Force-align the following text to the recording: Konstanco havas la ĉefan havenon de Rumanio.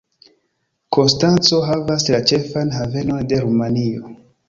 Konstanco 0.97 1.61
havas 1.69 2.09
la 2.17 2.25
ĉefan 2.33 2.75
havenon 2.81 3.33
de 3.33 3.43
Rumanio. 3.49 4.15